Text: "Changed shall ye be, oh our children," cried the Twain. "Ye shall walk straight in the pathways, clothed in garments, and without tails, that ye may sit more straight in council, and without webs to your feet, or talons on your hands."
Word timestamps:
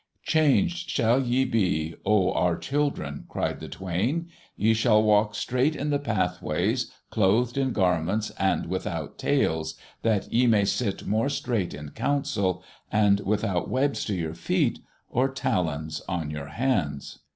"Changed 0.23 0.89
shall 0.89 1.21
ye 1.21 1.45
be, 1.45 1.93
oh 2.07 2.33
our 2.33 2.57
children," 2.57 3.25
cried 3.29 3.59
the 3.59 3.67
Twain. 3.67 4.29
"Ye 4.55 4.73
shall 4.73 5.03
walk 5.03 5.35
straight 5.35 5.75
in 5.75 5.91
the 5.91 5.99
pathways, 5.99 6.91
clothed 7.11 7.55
in 7.55 7.71
garments, 7.71 8.31
and 8.39 8.65
without 8.65 9.19
tails, 9.19 9.75
that 10.01 10.33
ye 10.33 10.47
may 10.47 10.65
sit 10.65 11.05
more 11.05 11.29
straight 11.29 11.75
in 11.75 11.91
council, 11.91 12.63
and 12.91 13.19
without 13.19 13.69
webs 13.69 14.03
to 14.05 14.15
your 14.15 14.33
feet, 14.33 14.79
or 15.07 15.29
talons 15.29 16.01
on 16.09 16.31
your 16.31 16.47
hands." 16.47 17.19